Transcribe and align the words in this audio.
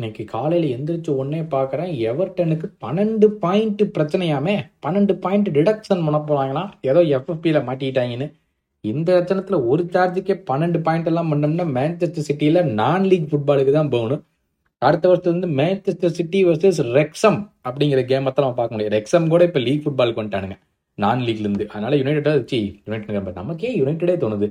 இன்னைக்கு 0.00 0.24
காலையில் 0.34 0.66
எந்திரிச்சு 0.74 1.10
ஒன்னே 1.22 1.38
பார்க்குறேன் 1.54 1.90
எவர்டனுக்கு 2.10 2.66
பன்னெண்டு 2.84 3.26
பாயிண்ட் 3.42 3.82
பிரச்சனையாமே 3.96 4.54
பன்னெண்டு 4.84 5.14
பாயிண்ட் 5.24 5.48
டிடக்ஷன் 5.56 6.04
பண்ண 6.06 6.18
போகிறாங்களா 6.28 6.62
ஏதோ 6.90 7.00
எஃப்எஃபியில் 7.16 7.58
மாட்டிக்கிட்டாங்கன்னு. 7.66 8.26
இந்த 8.84 9.08
லட்சணத்தில் 9.16 9.56
ஒரு 9.70 9.82
சார்ஜுக்கே 9.94 10.36
பன்னெண்டு 10.50 10.78
பாயிண்ட் 10.86 11.10
எல்லாம் 11.10 11.28
பண்ணோம்னா 11.32 11.66
மேன்செஸ்டர் 11.74 12.26
சிட்டியில் 12.28 12.60
நான் 12.80 13.04
லீக் 13.10 13.28
ஃபுட்பாலுக்கு 13.32 13.74
தான் 13.78 13.92
போகணும். 13.96 14.22
அடுத்த 14.88 15.04
வருஷத்துல 15.10 15.34
வந்து 15.36 15.50
மேன்செஸ்டர் 15.60 16.16
சிட்டி 16.20 16.40
வர்சஸ் 16.48 16.80
ரெக்ஸம் 16.98 17.38
அப்படிங்கிற 17.68 18.06
கேமை 18.12 18.32
தான் 18.32 18.46
நம்ம 18.46 18.58
பார்க்க 18.62 18.76
முடியும். 18.76 18.94
ரெக்ஸம் 18.96 19.28
கூட 19.34 19.50
இப்போ 19.50 19.62
லீக் 19.66 19.84
ஃபுட்பாலுக்கு 19.84 20.22
வந்துட்டானுங்க 20.22 20.58
நான் 20.98 21.26
லீக்லேருந்து 21.28 21.68
அதனால 21.74 22.00
யுனைடெட் 22.02 22.32
வச்சு 22.40 22.62
யுனைடெட் 22.86 23.40
நமக்கே 23.42 23.74
யுனைடெடே 23.82 24.16
தோணுது. 24.24 24.50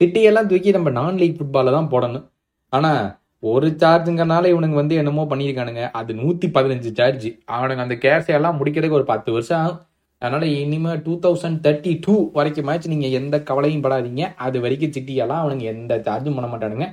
சிட்டியெல்லாம் 0.00 0.48
தூக்கி 0.52 0.70
நம்ம 0.78 0.94
நான் 1.00 1.20
லீக் 1.24 1.36
ஃபுட்பாலில் 1.40 1.78
தான் 1.80 1.92
போடணும். 1.96 2.26
ஆனால் 2.72 3.02
ஒரு 3.50 3.68
சார்ஜுங்கிறனால 3.80 4.50
இவனுங்க 4.50 4.76
வந்து 4.80 4.94
என்னமோ 5.00 5.22
பண்ணியிருக்கானுங்க. 5.30 5.82
அது 6.00 6.10
நூற்றி 6.20 6.46
பதினஞ்சு 6.48 6.90
சார்ஜ். 6.98 7.26
அவனுங்க 7.54 7.82
அந்த 7.84 7.96
கேர்ஸையெல்லாம் 8.04 8.58
முடிக்கிறதுக்கு 8.58 8.98
ஒரு 8.98 9.06
பத்து 9.10 9.30
வருஷம் 9.32 9.58
ஆகும். 9.62 9.80
அதனால் 10.22 10.46
இனிமேல் 10.60 11.00
டூ 11.06 11.14
தௌசண்ட் 11.24 11.58
தேர்ட்டி 11.66 11.92
டூ 12.04 12.14
வரைக்கும் 12.36 12.66
மேட்ச் 12.68 12.86
நீங்கள் 12.92 13.14
எந்த 13.18 13.36
கவலையும் 13.48 13.82
படாதீங்க. 13.86 14.22
அது 14.46 14.60
வரைக்கும் 14.64 14.94
சிட்டியெல்லாம் 14.96 15.42
அவனுங்க 15.42 15.66
எந்த 15.74 15.98
சார்ஜும் 16.06 16.36
பண்ண 16.38 16.48
மாட்டானுங்க. 16.52 16.86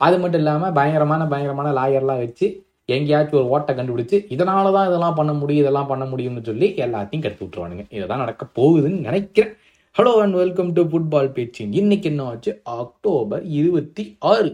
அது 0.00 0.16
மட்டும் 0.22 0.42
இல்லாமல் 0.42 0.74
பயங்கரமான 0.78 1.28
பயங்கரமான 1.32 1.70
லாயர்லாம் 1.78 2.20
வச்சு 2.24 2.48
எங்கேயாச்சும் 2.96 3.38
ஒரு 3.40 3.48
ஓட்டை 3.54 3.74
கண்டுபிடிச்சு 3.78 4.18
இதனால 4.36 4.72
தான் 4.76 4.88
இதெல்லாம் 4.90 5.16
பண்ண 5.20 5.34
முடியும் 5.40 5.64
இதெல்லாம் 5.64 5.88
பண்ண 5.92 6.06
முடியும்னு 6.12 6.42
சொல்லி 6.50 6.68
எல்லாத்தையும் 6.86 7.24
கெடுத்து 7.26 7.44
விட்டுருவானுங்க. 7.46 7.84
இதுதான் 7.96 8.22
நடக்க 8.24 8.46
போகுதுன்னு 8.58 9.00
நினைக்கிறேன். 9.08 9.54
Hello 9.98 10.12
and 10.24 10.38
welcome 10.42 10.72
to 10.78 10.84
football 10.92 11.32
பேச்சு 11.38 11.64
இன்னைக்கு 11.80 12.08
என்ன 12.12 12.28
ஆச்சு? 12.32 12.54
அக்டோபர் 12.82 13.44
இருபத்தி 13.60 14.06
ஆறு. 14.34 14.52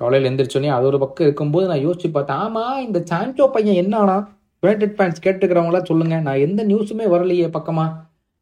காலையில் 0.00 0.28
எந்திரிச்சோன்னே 0.30 0.70
அது 0.76 0.86
ஒரு 0.86 0.98
பக்கம் 0.98 1.26
இருக்கும்போது 1.26 1.66
நான் 1.70 1.84
யோசிச்சு 1.86 2.08
பார்த்தேன். 2.12 2.36
ஆமாம் 2.36 2.82
இந்த 2.86 2.98
சான்சோ 3.10 3.46
பையன் 3.46 3.80
என்ன 3.82 3.94
ஆனா 3.98 4.16
யுனைடெட் 4.62 4.96
ஃபேன்ஸ் 4.98 5.24
கேட்டுக்கிறவங்களாம் 5.24 5.88
சொல்லுங்க. 5.90 6.16
நான் 6.20 6.44
எந்த 6.46 6.60
நியூஸுமே 6.64 7.06
வரலையே 7.14 7.48
பக்கமா. 7.56 7.86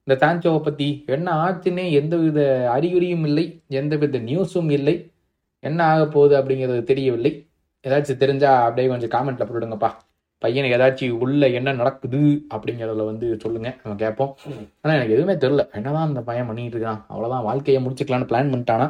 இந்த 0.06 0.26
சான்சோவை 0.26 0.60
பற்றி 0.62 0.88
என்ன 1.06 1.28
ஆச்சுன்னே 1.44 1.84
எந்தவித 1.90 2.40
அறிகுறியும் 2.76 3.24
இல்லை. 3.28 3.62
எந்தவித 3.68 4.18
நியூஸும் 4.18 4.70
இல்லை. 4.70 4.94
என்ன 5.60 5.84
ஆக 5.84 6.02
போகுது 6.06 6.34
அப்படிங்கிறது 6.40 6.82
தெரியவில்லை. 6.82 7.32
ஏதாச்சும் 7.84 8.22
தெரிஞ்சா 8.24 8.50
அப்படியே 8.64 8.88
கொஞ்சம் 8.88 9.14
காமெண்ட்ல 9.14 9.46
போட்டுடுங்கப்பா. 9.46 9.90
பையனுக்கு 10.42 10.76
ஏதாச்சும் 10.78 11.18
உள்ள 11.24 11.48
என்ன 11.48 11.72
நடக்குது 11.72 12.20
அப்படிங்கிறதுல 12.54 13.04
வந்து 13.04 13.26
சொல்லுங்க. 13.42 13.68
நம்ம 13.82 13.96
கேட்போம். 14.02 14.32
ஆனால் 14.80 14.96
எனக்கு 14.96 15.16
எதுவுமே 15.16 15.34
தெரில 15.44 15.62
என்னதான் 15.72 16.08
அந்த 16.08 16.20
பையன் 16.20 16.46
பண்ணிட்டு 16.46 16.78
இருக்கான். 16.78 17.00
அவ்வளோதான் 17.10 17.46
வாழ்க்கையை 17.48 17.80
முடிச்சுக்கலான்னு 17.84 18.30
பிளான் 18.30 18.52
பண்ணிட்டானா. 18.52 18.88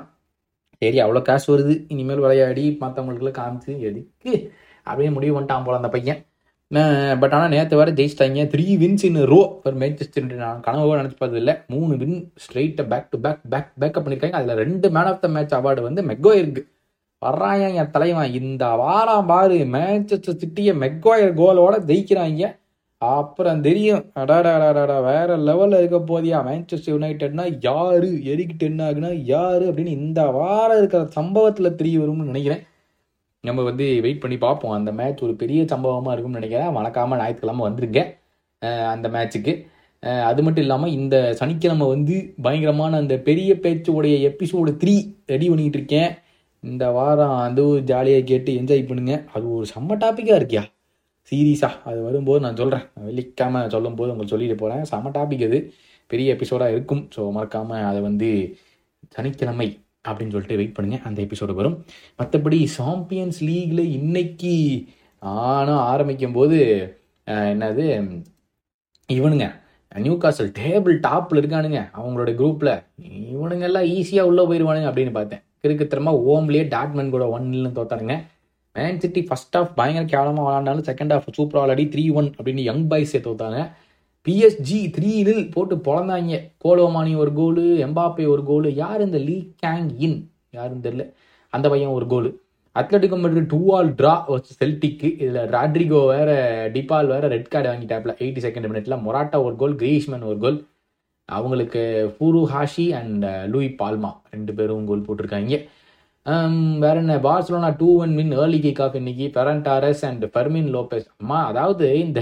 சரி 0.82 0.98
அவ்வளோ 1.02 1.20
காசு 1.28 1.46
வருது. 1.52 1.74
இனிமேல் 1.94 2.22
விளையாடி 2.24 2.64
மற்றவங்களுக்குலாம் 2.80 3.38
காமிச்சு 3.40 3.72
எதுக்கு? 3.88 4.32
அப்படியே 4.88 5.10
முடிவு 5.16 5.34
பண்ணிட்டான் 5.36 5.64
போல 5.66 5.80
அந்த 5.80 5.90
பையன். 5.94 6.20
பட் 7.20 7.34
ஆனால் 7.36 7.52
நேற்று 7.54 7.76
வர 7.80 7.90
ஜெயிச்சிட்டாங்க. 7.98 8.44
Three 8.52 8.64
wins 8.82 9.04
in 9.08 9.18
row 9.32 9.40
for 9.62 9.76
Manchester 9.82 10.32
நான் 10.44 10.62
கனவு 10.66 10.94
நினச்சி 10.96 11.16
பார்த்தது 11.18 11.54
மூணு 11.74 11.96
வின் 12.02 12.16
ஸ்ட்ரெயிட்டாக 12.44 12.88
back 12.92 13.10
to 13.10 13.18
back 13.26 13.42
back 13.52 13.70
backup 13.80 14.04
பண்ணியிருக்காங்க. 14.06 14.38
அதில் 14.40 14.60
ரெண்டு 14.62 14.88
man 14.96 15.10
of 15.12 15.20
the 15.24 15.28
match 15.36 15.54
award 15.58 15.82
வந்து 15.88 16.02
மெக்கோயருக்கு 16.10 16.62
வர்றாங்க 17.22 17.66
என் 17.80 17.92
தலைவன். 17.96 18.32
இந்த 18.40 18.64
வாரம் 18.82 19.28
பாரு 19.32 19.58
மேன்செஸ்டர் 19.76 20.40
சிட்டியை 20.42 20.74
மெக்கோயர் 20.84 21.32
கோலோட 21.42 21.76
ஜெயிக்கிறாங்க. 21.90 22.44
அப்புறம் 23.02 23.60
தெரியும். 23.66 24.02
அடாடாடாடா 24.20 24.96
வேற 25.08 25.30
லெவலில் 25.48 25.78
இருக்க 25.80 25.98
போதியா? 26.10 26.38
மேன்செஸ்டர் 26.48 26.92
யுனைடெட்னா 26.94 27.44
யாரு? 27.66 28.08
எரிக் 28.32 28.62
என்ன 28.68 28.80
ஆகுனா 28.90 29.10
யாரு? 29.32 29.64
அப்படின்னு 29.70 29.96
இந்த 30.02 30.20
வாரம் 30.36 30.78
இருக்கிற 30.78 31.02
சம்பவத்தில் 31.18 31.76
தெரிய 31.80 31.98
வரும்னு 31.98 32.30
நினைக்கிறேன். 32.30 32.62
நம்ம 33.48 33.62
வந்து 33.68 33.86
வெயிட் 34.04 34.22
பண்ணி 34.22 34.36
பார்ப்போம். 34.44 34.76
அந்த 34.78 34.92
மேட்ச் 35.00 35.24
ஒரு 35.26 35.34
பெரிய 35.42 35.60
சம்பவமாக 35.72 36.14
இருக்கும்னு 36.14 36.40
நினைக்கிறேன். 36.40 36.74
மறக்காமல் 36.76 37.20
ஞாயிற்றுக்கிழமை 37.22 37.64
வந்துருங்க. 37.68 38.02
அந்த 38.94 39.06
மேட்ச்சுக்கு 39.16 39.54
அது 40.30 40.40
மட்டும் 40.44 40.64
இல்லாமல் 40.64 40.94
இந்த 41.00 41.16
சனிக்கிழமை 41.40 41.86
வந்து 41.94 42.16
பயங்கரமான 42.44 42.96
அந்த 43.02 43.14
பெரிய 43.28 43.50
பேச்சுடைய 43.64 44.16
எபிசோடு 44.30 44.72
த்ரீ 44.82 44.94
ரெடி 45.32 45.46
பண்ணிகிட்டு 45.50 45.78
இருக்கேன். 45.80 46.10
இந்த 46.60 46.84
வாரம் 46.96 47.36
அதுவும் 47.46 47.84
ஜாலியாக 47.90 48.24
கேட்டு 48.30 48.52
என்ஜாய் 48.60 48.88
பண்ணுங்க. 48.88 49.14
அது 49.34 49.44
ஒரு 49.56 49.66
செம்ம 49.74 49.98
டாப்பிக்காக 50.04 50.40
இருக்கியா? 50.40 50.64
சீரியஸாக 51.30 51.80
அது 51.90 52.00
வரும்போது 52.08 52.40
நான் 52.44 52.60
சொல்கிறேன் 52.60 52.84
வெள்ளிக்காமல் 53.06 53.72
சொல்லும்போது 53.74 54.12
உங்களுக்கு 54.12 54.34
சொல்லிட்டு 54.34 54.60
போகிறேன் 54.62 54.84
செம 54.90 55.10
டாபிக் 55.16 55.46
அது 55.48 55.58
பெரிய 56.10 56.34
எபிசோடாக 56.36 56.74
இருக்கும். 56.74 57.02
ஸோ 57.14 57.20
மறக்காமல் 57.36 57.86
அதை 57.90 58.00
வந்து 58.08 58.28
சனிக்கிழமை 59.16 59.68
அப்படின்னு 60.08 60.34
சொல்லிட்டு 60.34 60.58
வெயிட் 60.60 60.76
பண்ணுங்க. 60.76 60.98
அந்த 61.08 61.18
எபிசோடு 61.26 61.58
வரும். 61.60 61.76
மற்றபடி 62.20 62.58
சாம்பியன்ஸ் 62.78 63.40
லீக்ல 63.48 63.82
இன்னைக்கு 63.98 64.54
ஆனால் 65.22 65.82
ஆரம்பிக்கும் 65.92 66.36
போது 66.38 66.58
என்னது 67.52 67.86
இவனுங்க 69.08 69.46
நியூ 70.04 70.14
காசல் 70.22 70.48
டேபிள் 70.60 70.94
டாப்பில் 71.08 71.40
இருக்கானுங்க. 71.40 71.80
அவங்களோட 71.98 72.30
குரூப்பில் 72.40 72.72
இவனுங்க 73.34 73.66
எல்லாம் 73.68 73.88
ஈஸியாக 73.96 74.30
உள்ளே 74.30 74.42
போயிடுவானுங்க 74.48 74.88
அப்படின்னு 74.90 75.12
பார்த்தேன். 75.18 75.42
கிறுக்குத்தரமா 75.62 76.12
ஓம்லேயே 76.32 76.64
டாட்மன் 76.74 77.14
கூட 77.14 77.24
ஒன் 77.36 77.46
தோத்தானுங்க. 77.78 78.16
மேன் 78.76 79.00
சிட்டி 79.00 79.22
ஃபர்ஸ்ட் 79.22 79.56
ஆஃப் 79.56 79.74
பயங்கர 79.74 80.06
கேவலமாக 80.12 80.46
விளாண்டாலும் 80.48 80.86
செகண்ட் 80.90 81.14
ஆஃப் 81.16 81.28
சூப்பராக 81.36 81.64
விளாடி 81.64 81.84
த்ரீ 81.94 82.04
ஒன் 82.12 82.30
அப்படின்னு 82.30 82.64
யங் 82.70 82.86
பாய்ஸே 82.88 83.20
தோத்தாங்க 83.26 83.60
பிஎஸ்ஜி 84.26 84.78
த்ரீ 84.96 85.10
நில் 85.26 85.50
போட்டு 85.50 85.76
பிறந்தாங்க 85.76 86.38
கோலோமானி 86.64 87.12
ஒரு 87.16 87.32
கோலு 87.36 87.64
எம்பாப்பே 87.86 88.24
ஒரு 88.34 88.42
கோலு 88.50 88.72
யார் 88.74 89.00
இந்த 89.00 89.18
லீ 89.18 89.36
கேங் 89.66 89.90
இன் 90.06 90.18
யாருன்னு 90.50 90.84
தெரியல. 90.88 91.04
அந்த 91.52 91.66
பையன் 91.68 91.94
ஒரு 91.98 92.06
goal. 92.12 92.30
Atletico 92.76 93.16
Madrid 93.20 93.50
two 93.52 93.60
all 93.76 93.90
draw 93.98 94.14
வச்சு 94.26 94.54
செல்டிக்கு 94.54 95.08
இதில் 95.18 95.50
ராட்ரிகோ 95.54 96.00
வேற 96.06 96.30
டிபால் 96.74 97.06
வேற 97.12 97.28
ரெட் 97.34 97.52
கார்டு 97.52 97.68
வாங்கிட்டாப்ல 97.68 98.12
எயிட்டி 98.24 98.42
செகண்ட் 98.46 98.68
மினிட்ல 98.72 98.96
மொராட்டா 99.06 99.38
ஒரு 99.42 99.56
கோல் 99.62 99.76
கிரீஷ்மன் 99.82 100.26
ஒரு 100.30 100.38
கோல். 100.38 100.58
அவங்களுக்கு 101.28 101.82
ஃபூரு 102.16 102.42
ஹாஷி 102.54 102.86
அண்ட் 102.98 103.24
லூய் 103.54 103.70
பால்மா 103.82 104.10
ரெண்டு 104.30 104.54
பேரும் 104.54 104.86
கோல் 104.86 105.06
போட்டிருக்காங்க. 105.06 105.54
Um, 106.26 106.54
வேற 106.82 106.94
என்ன? 107.00 107.16
பார்சலோனா 107.26 107.68
டூ 107.80 107.88
ஒன் 108.04 108.12
மின் 108.18 108.32
ஏர்லி 108.42 108.58
கிக் 108.64 108.80
ஆஃப் 108.84 108.96
இன்னைக்கு. 109.00 109.26
பெரண்டாரஸ் 109.36 110.00
அண்ட் 110.08 110.24
பெர்மின் 110.36 110.70
லோபஸ் 110.76 111.04
அம்மா 111.20 111.40
அதாவது 111.50 111.86
இந்த 112.04 112.20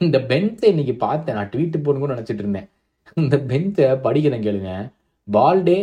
இந்த 0.00 0.18
பென்த்தை 0.30 0.68
இன்னைக்கு 0.72 0.94
பார்த்தேன். 1.02 1.36
நான் 1.38 1.50
ட்வீட் 1.54 1.76
போடணும் 1.84 2.04
கூட 2.04 2.14
நினச்சிட்டு 2.14 2.42
இருந்தேன். 2.44 2.68
இந்த 3.22 3.36
பென்த்தை 3.50 3.86
படிக்கிறேன் 4.06 4.44
கேளுங்க. 4.46 4.72
பால்டே 5.28 5.76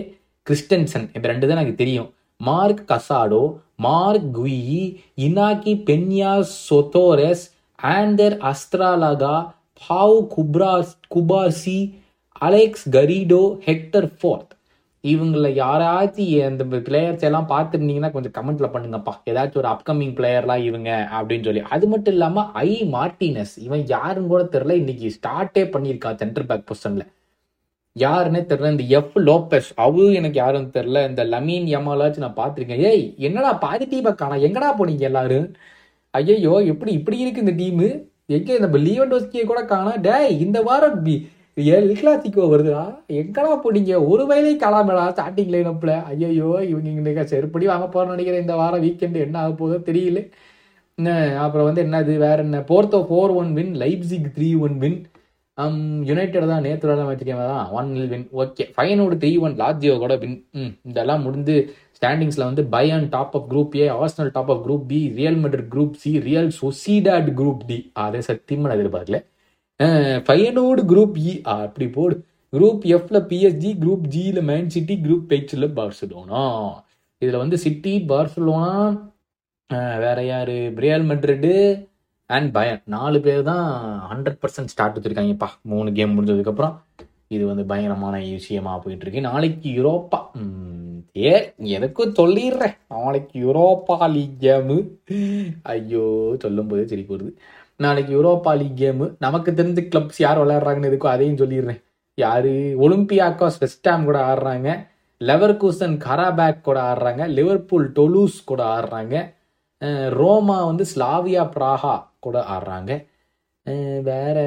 கிறிஸ்டன்சன் 0.48 1.06
இந்த 1.16 1.26
ரெண்டு 1.32 1.48
தான் 1.48 1.58
எனக்கு 1.58 1.82
தெரியும். 1.84 2.10
மார்க் 2.42 2.82
கசாடோ 2.92 3.44
மார்க் 3.88 4.28
குயி 4.38 4.82
இனாக்கி 5.28 5.76
பென்யா 5.90 6.32
சொத்தோரஸ் 6.68 7.46
Ander 7.80 8.38
Astralaga 8.52 9.36
Pau 9.82 10.18
Gurbaz 10.36 10.96
Cubarsi 11.16 11.80
Alex 12.42 12.88
Garrido 12.98 13.44
Hector 13.70 14.10
Fort 14.18 14.52
இவங்கள 15.04 15.48
யாராச்சும் 15.54 16.46
அந்த 16.46 16.64
பிளேயர்ஸ் 16.64 17.24
எல்லாம் 17.24 17.48
பார்த்துருந்தீங்கன்னா 17.50 18.12
கொஞ்சம் 18.12 18.32
கமெண்ட்ல 18.32 18.68
பண்ணுங்கப்பா. 18.74 19.14
ஏதாச்சும் 19.26 19.56
ஒரு 19.56 19.68
அப்கமிங் 19.68 20.14
பிளேயர்லாம் 20.18 20.64
இவங்க 20.64 21.10
அப்படின்னு 21.12 21.44
சொல்லி. 21.44 21.60
அது 21.60 21.88
மட்டும் 21.88 22.14
இல்லாம 22.14 22.52
ஐ. 22.54 22.84
மார்டினஸ் 22.92 23.58
இவன் 23.58 23.88
யாருன்னு 23.88 24.28
கூட 24.28 24.44
தெரியல. 24.44 24.72
இன்னைக்கு 24.72 25.12
ஸ்டார்ட்டே 25.18 25.64
பண்ணியிருக்கா 25.76 26.16
சென்டர் 26.16 26.46
பேக் 26.46 26.68
பொசிஷன்ல 26.72 27.06
யாருன்னே 28.00 28.42
தெரியல. 28.52 28.72
இந்த 28.72 28.84
எஃப் 28.84 29.18
லோபஸ் 29.20 29.70
அவரு 29.76 30.14
எனக்கு 30.14 30.38
யாருன்னு 30.38 30.70
தெரியல. 30.74 31.08
இந்த 31.10 31.24
லமீன் 31.24 31.66
யமாலாச்சும் 31.66 32.26
நான் 32.28 32.40
பார்த்துருக்கேன். 32.42 32.84
ஏய் 32.92 33.14
என்னடா 33.18 33.54
பாதி 33.54 34.02
காணா 34.02 34.36
எங்கடா 34.36 34.70
போனீங்க 34.80 35.00
எல்லாரும்? 35.00 35.54
ஐயையோ 36.12 36.60
எப்படி 36.66 36.92
இப்படி 36.92 37.18
இருக்கு 37.18 37.40
இந்த 37.40 37.52
டீமு 37.52 38.10
எங்க 38.26 38.54
இந்த 38.54 38.78
லீவன்டோஸ்கியை 38.78 39.44
கூட 39.44 39.66
காணா 39.66 39.96
டேய் 39.96 40.40
இந்த 40.40 40.62
வாரம் 40.62 41.04
பி- 41.62 41.72
எல் 41.76 41.90
வருதுடா. 42.52 42.84
எங்கடா 43.12 43.54
போனீங்க? 43.64 44.08
ஒரு 44.08 44.24
வயலே 44.26 44.54
காலாமடா 44.64 45.06
ஸ்டார்டிங் 45.16 45.52
லைனப்பில் 45.56 46.04
ஐயோ 46.04 46.28
இவங்க 46.70 46.90
இங்க 46.90 47.22
செருப்படி 47.32 47.66
வாங்க 47.66 47.88
போறேன்னு 47.88 48.14
நினைக்கிறேன். 48.14 48.42
இந்த 48.42 48.56
வாரம் 48.56 48.84
வீக்கெண்டு 48.84 49.20
என்ன 49.26 49.40
ஆக 49.40 49.52
போதோ 49.60 49.78
தெரியல. 49.90 50.20
அப்புறம் 51.38 51.68
வந்து 51.68 51.84
என்னது 51.84 52.18
வேற 52.18 52.38
என்ன? 52.38 52.60
Porto 52.60 53.00
four 53.10 53.34
one 53.42 53.54
win 53.54 53.74
Leipzig 53.76 54.28
three 54.36 54.60
one 54.60 54.78
win 54.78 55.00
United 56.04 56.48
தான் 56.48 56.62
நேற்று 56.62 56.96
தான் 56.98 57.10
வச்சிருக்கேன் 57.10 57.48
தான் 57.48 57.70
ஒன் 57.70 57.90
நில் 57.94 58.08
வின் 58.08 58.28
ஓகே 58.34 58.64
ஃபைனோட 58.76 59.14
த்ரீ 59.22 59.40
ஒன் 59.40 59.56
லாத்தியோ 59.56 59.98
கூட 59.98 60.16
வின் 60.16 60.36
ம் 60.52 60.72
இதெல்லாம் 60.84 61.22
முடிந்து 61.22 61.56
ஸ்டாண்டிங்ஸில் 61.98 62.44
வந்து 62.44 62.64
Bayern 62.66 63.08
top 63.10 63.36
of 63.36 63.50
group 63.52 63.78
A 63.78 63.90
Arsenal 63.90 64.30
top 64.34 64.52
of 64.52 64.64
group 64.68 64.86
B 64.88 65.12
Real 65.16 65.36
Madrid 65.36 65.68
group 65.72 65.94
C 65.94 66.20
Real 66.20 66.52
Sociedad 66.62 67.30
group 67.36 67.66
D 67.68 67.92
அதை 67.94 68.22
சத்தியமாக 68.22 68.76
நான் 68.76 68.82
எதிர்பார்க்கல. 68.82 69.20
ஃபைனோடு 70.28 70.82
குரூப் 70.92 71.18
இ 71.26 71.34
அப்படி 71.56 71.88
போடு. 71.96 72.16
குரூப் 72.54 72.84
எஃப்ல 72.96 73.18
பிஎஸ்ஜி 73.30 73.70
குரூப் 73.84 74.06
ஜியில் 74.14 74.42
மேன் 74.50 74.74
சிட்டி 74.76 74.96
குரூப் 75.06 75.32
ஹெச்ல 75.34 75.68
பார்சலோனா 75.78 76.42
இதில் 77.22 77.42
வந்து 77.44 77.58
சிட்டி 77.66 77.94
பார்சலோனா 78.10 78.72
வேற 80.04 80.20
யார்? 80.26 80.56
பிரியால் 80.78 81.08
மெட்ரிடு 81.10 81.54
அண்ட் 82.30 82.50
பயன் 82.58 82.82
நாலு 82.96 83.18
பேர் 83.26 83.42
தான் 83.50 83.66
ஹண்ட்ரட் 84.12 84.40
பர்சன்ட் 84.42 84.72
ஸ்டார்ட் 84.74 84.98
வச்சுருக்காங்கப்பா. 84.98 85.50
மூணு 85.72 85.90
கேம் 85.98 86.16
முடிஞ்சதுக்கப்புறம். 86.16 86.76
இது 87.36 87.44
வந்து 87.50 87.64
பயங்கரமான 87.70 88.16
விஷயமா 88.32 88.74
போயிட்டு 88.84 89.06
இருக்கு 89.06 89.22
நாளைக்கு 89.28 89.68
யூரோப்பா 89.78 90.20
ம், 90.40 90.98
ஏ 91.24 91.34
எதுக்கும் 91.76 92.16
சொல்லிடுறேன். 92.20 92.76
நாளைக்கு 92.96 93.36
யூரோப்பா 93.46 93.96
லீக் 94.16 94.38
கேமு 94.44 94.78
ஐயோ 95.74 96.04
சொல்லும் 96.44 96.70
போதே 96.72 96.86
சரி 96.92 97.04
போகுது 97.04 97.32
நாளைக்கு 97.86 98.14
யூரோப்பா 98.18 98.52
லீக் 98.62 98.80
கேமு 98.82 99.06
நமக்கு 99.20 99.52
தெரிஞ்ச 99.52 99.80
கிளப்ஸ் 99.88 100.22
யார் 100.26 100.40
விளையாடுறாங்கன்னு 100.42 100.90
எதுக்கும் 100.92 101.16
அதையும் 101.16 101.40
சொல்லிடுறேன். 101.42 101.82
யார்? 102.16 102.50
ஒலிம்பியாக்காஸ் 102.86 103.60
வெஸ்டாம் 103.64 104.08
கூட 104.08 104.20
ஆடுறாங்க. 104.32 104.70
லெவர்கூசன் 105.30 105.96
கராபேக் 106.06 106.66
கூட 106.68 106.78
ஆடுறாங்க. 106.92 107.24
லிவர்பூல் 107.38 107.88
டொலூஸ் 108.00 108.38
கூட 108.46 108.62
ஆடுறாங்க. 108.78 109.16
ரோமா 110.20 110.58
வந்து 110.70 110.86
ஸ்லாவியா 110.96 111.44
பிராஹா 111.56 111.96
கூட 112.20 112.38
ஆடுறாங்க. 112.56 112.92
வேற 114.10 114.38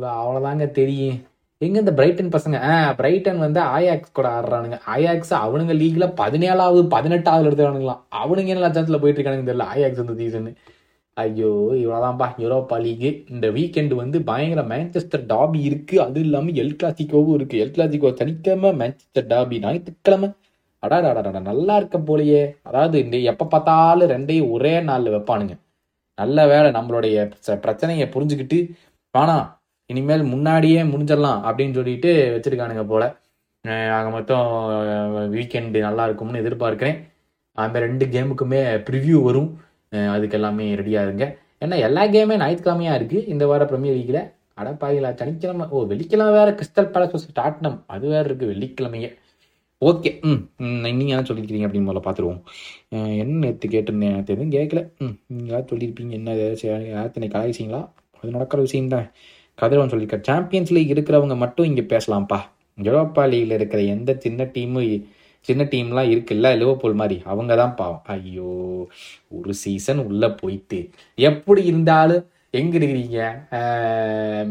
அவ்வளோதாங்க 0.00 0.66
தெரியும். 0.80 1.20
எங்க 1.64 1.78
இந்த 1.82 1.92
பிரைட்டன் 1.98 2.34
பசங்க? 2.36 2.56
ஆ 2.70 2.92
பிரைட்டன் 2.92 3.38
வந்து 3.44 3.60
ஆயாக்ஸ் 3.76 4.14
கூட 4.18 4.28
ஆடுறானுங்க. 4.38 4.78
ஆயாக்ஸ் 4.96 5.32
அவனுங்க 5.44 5.74
லீக்ல 5.82 6.06
பதினேழாவது 6.22 6.88
பதினெட்டாவது 6.94 7.46
எடுத்துக்கானுங்களாம் 7.48 8.02
அவனுங்க 8.22 8.50
என்ன 8.52 8.64
லட்சத்தில் 8.66 9.00
போயிட்டு 9.00 9.22
இருக்கானுங்க 9.22 9.48
தெரியல. 9.50 9.66
ஆயாக்ஸ் 9.74 10.02
இந்த 10.04 10.14
சீசன் 10.22 10.48
ஐயோ 11.16 11.50
இவ்வளோதான்ப்பா 11.72 12.26
யூரோப்பா 12.38 12.80
லீக் 12.80 13.24
இந்த 13.30 13.48
வீக்கெண்ட் 13.50 13.94
வந்து 13.94 14.22
பயங்கர 14.22 14.62
மேன்செஸ்டர் 14.62 15.26
டாபி 15.26 15.58
இருக்குது 15.70 15.96
அது 15.96 16.20
இல்லாமல் 16.20 16.54
எல் 16.54 16.76
கிளாசிக்கோவும் 16.82 17.36
இருக்குது 17.38 17.60
எல் 17.64 17.74
கிளாசிக்கோ 17.76 18.14
சனிக்கிழமை 18.14 18.70
மேன்செஸ்டர் 18.80 19.26
டாபி 19.26 19.58
ஞாயிற்றுக்கிழமை. 19.58 20.28
அடாடாடாடா 20.82 21.40
நல்லா 21.40 21.76
இருக்க 21.76 21.98
போலையே. 21.98 22.54
அதாவது 22.62 22.98
இந்த 23.04 23.16
எப்போ 23.16 23.44
பார்த்தாலும் 23.46 24.10
ரெண்டையும் 24.10 24.50
ஒரே 24.50 24.80
நாளில் 24.80 25.14
வைப்பானுங்க. 25.14 25.54
நல்ல 26.14 26.46
வேலை 26.46 26.70
நம்மளுடைய 26.70 27.16
பிரச்சனையை 27.60 28.08
புரிஞ்சுக்கிட்டு 28.08 28.58
வானா 29.14 29.38
இனிமேல் 29.86 30.22
முன்னாடியே 30.24 30.82
முடிஞ்சிடலாம் 30.82 31.40
அப்படின்னு 31.48 31.74
சொல்லிட்டு 31.74 32.10
வச்சுருக்கானுங்க 32.34 32.84
போல். 32.86 33.06
அஹ் 33.64 33.90
ஆக 33.90 34.10
மொத்தம் 34.10 34.48
வீக்கெண்டு 35.34 35.80
நல்லா 35.80 36.04
இருக்கும்னு 36.04 36.42
எதிர்பார்க்குறேன். 36.42 36.98
அந்த 37.52 37.78
ரெண்டு 37.78 38.06
கேமுக்குமே 38.06 38.60
ப்ரிவ்யூ 38.90 39.22
வரும். 39.22 39.50
அதுக்கு 40.14 40.36
எல்லாமே 40.38 40.64
ரெடியாக 40.76 41.06
இருங்க. 41.08 41.24
ஏன்னா 41.62 41.76
எல்லா 41.86 42.02
கேமே 42.06 42.36
ஞாயிற்றுக்கிழமையாக 42.36 42.98
இருக்குது 42.98 43.26
இந்த 43.26 43.44
வார 43.46 43.64
ப்ரீமியர் 43.64 43.98
லீக்கில் 43.98 44.22
அடப்பாயிலா 44.60 45.10
சனிக்கிழமை 45.20 45.66
ஓ 45.70 45.78
வெள்ளிக்கிழமை 45.90 46.32
வேறு 46.32 46.52
கிறிஸ்டல் 46.58 46.90
பேலஸ் 46.94 47.28
டாட்னம் 47.38 47.78
அது 47.86 48.04
வேறு 48.08 48.26
இருக்குது 48.28 48.50
வெள்ளிக்கிழமையே. 48.52 49.10
ஓகே 49.82 50.10
ம் 50.22 50.40
ம், 50.64 50.84
என்ன 50.84 51.22
சொல்லியிருக்கீங்க 51.28 51.66
அப்படின்னு 51.68 51.88
முதல்ல 51.88 52.02
பார்த்துருவோம் 52.04 52.40
என்ன 53.22 53.40
நேற்று 53.44 53.68
கேட்டிருந்தேன்? 53.68 54.12
எனக்கு 54.12 54.32
எதுவும் 54.34 54.54
கேட்கல 54.56 54.80
ம் 55.04 55.14
நீங்கள் 55.28 55.50
யாராவது 55.50 55.70
சொல்லியிருப்பீங்க 55.72 56.12
என்ன 56.12 56.36
ஏதாச்சும் 56.36 56.86
யாத்தினை 56.92 57.28
கலாய்ச்சிங்களா 57.34 57.80
அது 58.22 58.30
நடக்கிற 58.30 58.60
விஷயம் 58.60 58.92
தான். 58.94 59.06
கதிரவன் 59.58 59.90
சொல்லியிருக்கார் 59.92 60.26
சாம்பியன்ஸ் 60.28 60.72
லீக் 60.76 60.94
இருக்கிறவங்க 60.94 61.36
மட்டும் 61.36 61.68
இங்கே 61.70 61.84
பேசலாம்ப்பா. 61.92 62.38
யூரோப்பா 62.78 63.24
லீகில் 63.32 63.56
இருக்கிற 63.58 63.80
எந்த 63.94 64.10
சின்ன 64.24 64.46
டீமும் 64.54 64.88
சின்ன 65.48 65.62
டீம்லாம் 65.72 66.10
இருக்குல்ல 66.12 66.50
லிவர்பூல் 66.60 67.00
மாதிரி. 67.00 67.16
அவங்க 67.32 67.52
தான் 67.62 67.74
பாவம். 67.80 68.04
ஐயோ 68.14 68.52
ஒரு 69.38 69.54
சீசன் 69.62 70.00
உள்ள 70.08 70.24
போயிட்டு. 70.40 70.80
எப்படி 71.30 71.62
இருந்தாலும் 71.72 72.24
எங்கே 72.60 72.78
இருக்கிறீங்க? 72.78 73.20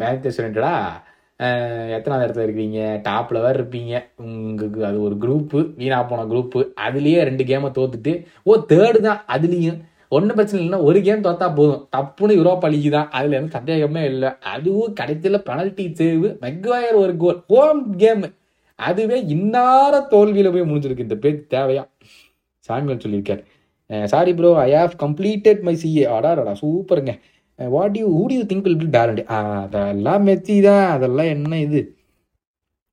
மேன்செஸ்டர் 0.02 0.46
யுனைட்டடா 0.46 0.76
எத்தனாவது 1.96 2.26
இடத்துல 2.26 2.46
இருக்கிறீங்க? 2.46 2.82
டாப்பில் 3.08 3.44
வேறு 3.46 3.58
இருப்பீங்க. 3.60 3.94
உங்களுக்கு 4.26 4.80
அது 4.90 4.98
ஒரு 5.08 5.16
குரூப்பு 5.24 5.60
வீணா 5.80 5.98
போன 6.12 6.26
குரூப்பு 6.34 6.60
அதுலேயே 6.86 7.22
ரெண்டு 7.30 7.44
கேமை 7.50 7.70
தோத்துட்டு 7.78 8.14
ஓ 8.50 8.56
தேர்டு 8.74 9.00
தான். 9.08 9.24
அதுலேயும் 9.36 9.80
ஒன்றும் 10.18 10.38
பிரச்சனை 10.38 10.60
இல்லைன்னா 10.62 10.80
ஒரு 10.90 11.00
கேம் 11.06 11.26
தோத்தா 11.28 11.48
போதும். 11.60 11.82
தப்புன்னு 11.96 12.38
யூரோப்பா 12.40 12.68
லீக் 12.74 12.88
தான். 12.98 13.10
அதில் 13.18 13.38
எந்த 13.40 13.52
சந்தேகமே 13.58 14.02
இல்லை. 14.12 14.30
அதுவும் 14.54 14.96
கடைசியில் 15.00 15.46
பெனல்ட்டி 15.50 15.86
சேவ் 16.00 16.28
மெக்வாயர் 16.44 16.98
ஒரு 17.04 17.14
கோல் 17.24 17.40
ஹோம் 17.54 17.82
கேமு 18.02 18.30
அதுவே 18.76 19.24
இன்னார 19.24 20.08
தோல்வியில் 20.08 20.52
போய் 20.52 20.70
முடிஞ்சிருக்கு. 20.72 21.00
இந்த 21.00 21.16
பேர் 21.16 21.48
தேவையா? 21.50 21.84
சாமியல் 22.70 23.04
சொல்லியிருக்கார். 23.06 23.44
Sorry 24.06 24.34
bro 24.34 24.58
I 24.60 24.72
have 24.72 24.94
completed 25.00 25.62
my 25.62 25.76
CA 25.84 26.04
அடாடா 26.04 26.54
சூப்பருங்க. 26.62 27.20
What 27.56 27.98
you 27.98 28.08
who 28.18 28.32
you 28.32 28.42
think 28.42 28.62
will 28.62 28.78
be 28.78 29.24
அதெல்லாம் 29.26 30.24
மெச்சி 30.24 30.62
தான். 30.62 30.90
அதெல்லாம் 30.90 31.26
என்ன 31.26 31.60
இது? 31.60 31.96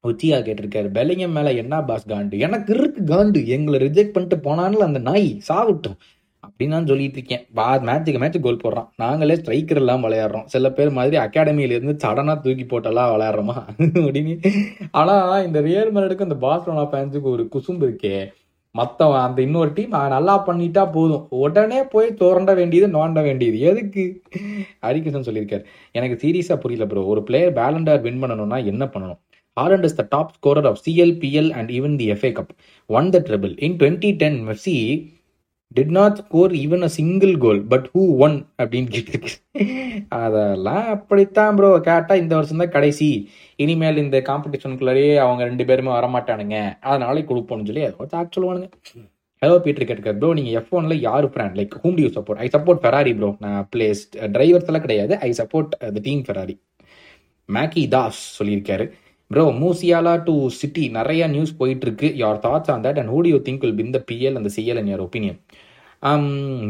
உச்சியா 0.05 0.37
கேட்டிருக்காரு. 0.47 0.89
பெல்லிங்கம் 0.97 1.37
மேலே 1.39 1.57
என்ன 1.57 1.83
பாஸ் 1.83 2.09
காண்டு? 2.09 2.39
எனக்கு 2.39 2.75
இருக்கு 2.75 3.03
காண்டு. 3.05 3.47
எங்களை 3.47 3.81
ரிஜெக்ட் 3.87 4.13
பண்ணிட்டு 4.13 4.37
போனான்ல 4.37 4.89
அந்த 4.91 4.99
நாய். 4.99 5.41
சாவிட்டோம் 5.49 5.99
அப்படின்னு 6.47 6.67
நான் 6.67 6.87
சொல்லிட்டு 6.87 7.13
இருக்கேன். 7.13 7.47
பா 7.55 7.79
மேட்சுக்கு 7.79 8.19
மேட்ச் 8.19 8.41
கோல் 8.41 8.57
போடுறான். 8.57 8.89
நாங்களே 8.97 9.35
ஸ்ட்ரைக்கர் 9.35 9.75
எல்லாம் 9.75 10.05
விளையாடுறோம். 10.05 10.45
சில 10.45 10.71
பேர் 10.71 10.91
மாதிரி 10.91 11.17
அகாடமியிலேருந்து 11.17 11.97
சடனாக 12.05 12.41
தூக்கி 12.41 12.63
போட்டெல்லாம் 12.65 13.03
விளையாடுறோமா? 13.03 13.65
அப்படின்னு. 13.79 14.53
ஆனால் 14.91 15.47
இந்த 15.47 15.61
ரியல் 15.61 15.93
மேலடுக்கு 15.93 16.33
இந்த 16.33 16.35
பார்சலோனா 16.41 16.89
ஃபேன்ஸுக்கு 16.93 17.21
ஒரு 17.21 17.49
குசும்பு 17.53 17.81
இருக்கே. 17.81 18.33
மற்றவன் 18.71 19.21
அந்த 19.21 19.43
இன்னொரு 19.43 19.73
டீம் 19.75 19.89
நல்லா 19.89 20.47
பண்ணிட்டா 20.47 20.93
போதும். 20.93 21.27
உடனே 21.31 21.83
போய் 21.83 22.15
தோரண்ட 22.21 22.55
வேண்டியது 22.55 23.07
நோண்ட 23.07 23.23
வேண்டியது. 23.23 23.61
எதுக்கு? 23.61 24.23
ஹரிகிருஷ்ணன் 24.83 25.29
சொல்லியிருக்காரு. 25.29 25.65
எனக்கு 25.93 26.29
சீரியஸாக 26.29 26.57
புரியல 26.57 26.87
ப்ரோ 26.87 27.05
ஒரு 27.05 27.23
பிளேயர் 27.23 27.53
பேலண்டார் 27.53 28.01
வின் 28.01 28.23
பண்ணணும்னா 28.23 28.65
என்ன 28.65 28.85
பண்ணணும்? 28.85 29.19
Haaland 29.61 29.85
is 29.85 29.99
the 29.99 30.09
top 30.19 30.27
scorer 30.27 30.65
of 30.65 30.77
CL, 30.89 31.19
PL, 31.19 31.53
and 31.53 31.71
even 31.71 31.99
the 31.99 32.15
FA 32.15 32.33
Cup. 32.33 32.49
Won 32.89 33.13
the 33.13 33.23
treble. 33.23 33.63
In 33.63 33.77
2010, 33.77 34.49
Messi 34.49 35.07
did 35.77 35.93
not 35.97 36.17
score 36.21 36.53
even 36.63 36.85
a 36.87 36.89
single 36.97 37.35
goal 37.43 37.61
but 37.73 37.85
who 37.93 38.03
won 38.27 38.37
அப்படின்னு 38.61 38.89
கேட்டிருக்கு 38.95 39.33
அதெல்லாம் 40.23 40.87
அப்படித்தான் 40.95 41.57
bro 41.59 41.69
கேட்டால் 41.89 42.21
இந்த 42.23 42.33
வருஷம் 42.39 42.63
தான் 42.63 42.73
கடைசி. 42.77 43.09
இனிமேல் 43.65 44.03
இந்த 44.05 44.19
காம்படிஷனுக்குள்ளேயே 44.31 45.13
அவங்க 45.25 45.43
ரெண்டு 45.51 45.65
பேருமே 45.69 45.93
வரமாட்டானுங்க. 45.97 46.57
அதனால 46.91 47.23
கொடுப்போம்னு 47.31 47.69
சொல்லி 47.71 47.85
ஏதோ 47.89 48.07
சாட் 48.15 48.35
சொல்லுவானுங்க. 48.37 48.69
ஹலோ 49.43 49.59
பீட்டர் 49.65 49.89
கேட்டுக்கார் 49.89 50.19
ப்ரோ 50.23 50.31
நீங்கள் 50.39 50.57
எஃப் 50.61 50.75
ஒன்ல 50.79 50.97
யார் 51.09 51.27
brand 51.37 51.59
like 51.61 51.77
whom 51.83 51.95
do 51.99 52.03
you 52.07 52.11
support 52.17 52.41
I 52.47 52.49
support 52.57 52.83
Ferrari 52.83 53.13
bro 53.21 53.31
நான் 53.45 53.63
பிளேஸ் 53.75 54.03
டிரைவர்ஸ் 54.37 54.69
எல்லாம் 54.71 54.85
கிடையாது. 54.87 55.15
I 55.29 55.31
support 55.41 55.71
the 55.97 56.03
team 56.09 56.25
Ferrari 56.27 56.57
மேக்கி 57.49 57.85
தாஸ் 57.95 58.21
சொல்லியிருக்காரு. 58.41 58.87
ப்ரோ 59.35 59.43
மூசியாலா 59.63 60.13
டு 60.29 60.33
சிட்டி 60.61 60.85
நிறைய 60.97 61.23
நியூஸ் 61.35 61.53
போயிட்டுருக்கு. 61.59 62.09
Your 62.23 62.39
thoughts 62.47 62.71
on 62.75 62.85
that 62.87 62.99
and 63.01 63.11
who 63.15 63.19
you 63.33 63.39
think 63.49 63.65
will 63.65 63.77
win 63.81 63.93
the 63.97 63.99
PL 64.09 64.39
அந்த 64.39 64.51
CL 64.57 64.79
and 64.81 64.91
your 64.93 65.05
opinion 65.05 65.39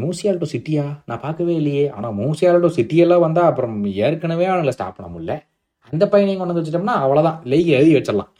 Musiala 0.01 0.41
to 0.41 0.47
சிட்டியா 0.53 0.83
நான் 1.09 1.21
பார்க்கவே 1.23 1.53
இல்லையே. 1.61 1.85
ஆனால் 1.97 2.13
மூசியால் 2.19 2.63
டு 2.65 2.69
சிட்டியெல்லாம் 2.77 3.23
வந்தால் 3.25 3.49
அப்புறம் 3.51 3.77
ஏற்கனவே 4.07 4.45
அவங்கள 4.53 4.73
ஸ்டாப் 4.77 4.97
பண்ண 4.97 5.09
முடியல. 5.13 5.35
அந்த 5.93 6.05
பையனையும் 6.13 6.41
கொண்டு 6.41 6.53
வந்து 6.53 6.63
வச்சிட்டோம்னா 6.63 6.97
அவ்வளோதான் 7.03 7.37
லைக் 7.51 7.69
எழுதி 7.77 7.93
வச்சிடலாம். 7.97 8.31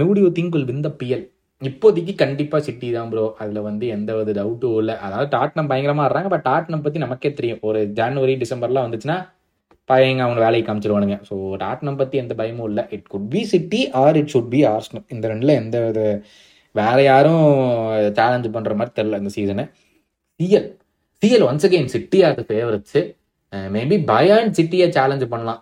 நூடி 0.00 0.20
you 0.24 0.30
think 0.38 0.54
will 0.56 0.68
win 0.70 0.84
the 0.86 0.90
PL 1.00 1.24
இப்போதைக்கு 1.62 2.12
கண்டிப்பாக 2.22 2.62
சிட்டி 2.68 2.88
தான் 2.96 3.10
ப்ரோ 3.12 3.24
அதில் 3.42 3.66
வந்து 3.68 3.84
எந்த 3.96 4.10
ஒரு 4.20 4.30
டவுட்டும் 4.38 4.78
இல்லை. 4.80 4.94
அதாவது 5.06 5.28
டாட்னம் 5.36 5.70
பயங்கரமாக 5.70 6.04
ஆடுறாங்க 6.06 6.30
பட் 6.34 6.46
டாட்னம் 6.50 6.84
பற்றி 6.86 7.00
நமக்கே 7.04 7.30
தெரியும். 7.38 7.60
ஒரு 7.68 7.80
ஜனவரி 8.00 8.36
டிசம்பர்லாம் 8.42 8.86
வந்துச்சுன்னா 8.88 9.18
பையங்க 9.90 10.22
அவங்க 10.26 10.40
வேலையை 10.46 10.62
காமிச்சிருவானுங்க 10.66 11.16
ஸோ 11.28 11.34
டாட்னம் 11.62 11.98
பற்றி 12.00 12.16
எந்த 12.22 12.34
பயமும் 12.40 12.68
இல்லை. 12.70 12.84
It 12.96 13.08
could 13.12 13.28
be 13.34 13.42
City 13.52 13.80
or 14.02 14.16
it 14.20 14.32
should 14.34 14.50
be 14.54 14.60
Arsenal 14.74 15.04
இந்த 15.14 15.24
ரெண்டில் 15.32 15.58
எந்த 15.62 15.76
வித 15.86 16.00
வேற 16.74 16.98
யாரும் 17.10 17.44
சேலஞ்சு 18.18 18.48
பண்ணுற 18.56 18.74
மாதிரி 18.78 18.94
தெரில 18.98 19.20
இந்த 19.22 19.32
season 19.36 19.64
CL 20.40 20.66
CL 21.22 21.44
once 21.48 21.66
again 21.68 21.92
City 21.94 22.18
are 22.28 22.40
favourites 22.48 23.02
maybe 23.74 23.96
Bayern 24.10 24.50
சிட்டியை 24.58 24.86
சேலஞ்சு 24.96 25.26
பண்ணலாம். 25.34 25.60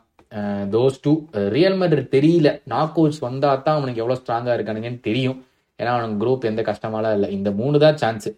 தோஸ் 0.74 0.96
டூ 1.04 1.12
ரியல் 1.56 1.76
மெட்ரிட் 1.80 2.14
தெரியல. 2.14 2.48
நாக் 2.72 2.96
அவுட்ஸ் 3.00 3.20
வந்தால் 3.26 3.62
தான் 3.66 3.76
அவனுக்கு 3.78 4.02
எவ்வளோ 4.02 4.16
ஸ்ட்ராங்காக 4.20 4.56
இருக்கானுங்கன்னு 4.58 5.02
தெரியும். 5.08 5.38
ஏன்னா 5.78 5.92
அவனுக்கு 5.94 6.16
குரூப் 6.22 6.48
எந்த 6.50 6.62
கஷ்டமாலாம் 6.70 7.14
இல்லை. 7.18 7.28
இந்த 7.36 7.50
மூணு 7.60 7.76
தான் 7.84 8.00
chance 8.02 8.28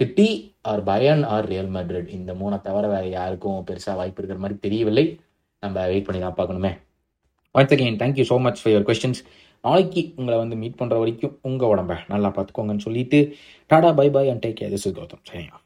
City 0.00 0.28
or 0.70 0.82
Bayern 0.90 1.22
or 1.34 1.46
Real 1.52 1.70
Madrid 1.76 2.08
இந்த 2.18 2.32
மூணை 2.40 2.56
தவிர 2.68 2.84
வேறு 2.94 3.10
யாருக்கும் 3.18 3.60
பெருசாக 3.68 3.96
வாய்ப்பு 4.00 4.20
இருக்கிற 4.20 4.40
மாதிரி 4.44 4.56
தெரியவில்லை. 4.66 5.04
நம்ம 5.62 5.86
வெயிட் 5.92 6.08
பண்ணி 6.08 6.20
தான் 6.20 6.38
பார்க்கணுமே. 6.40 6.72
Once 7.54 7.74
again 7.76 7.98
thank you 8.02 8.24
so 8.30 8.36
much 8.46 8.60
for 8.62 8.72
your 8.74 8.86
questions 8.90 9.22
நாளைக்கு 9.64 10.02
உங்களை 10.16 10.36
வந்து 10.38 10.56
மீட் 10.62 10.78
பண்ணுற 10.80 10.96
வரைக்கும் 10.98 11.34
உங்கள் 11.42 11.70
உடம்ப 11.72 11.96
நல்லா 12.08 12.30
பார்த்துக்கோங்கன்னு 12.36 12.86
சொல்லிட்டு 12.88 13.20
tata 13.70 13.92
bye 14.00 14.08
bye 14.16 14.24
and 14.32 14.44
take 14.46 14.58
care 14.60 14.72
this 14.76 14.86
is 14.86 14.96
Gautham 14.98 15.24
சரிங்களா 15.30 15.61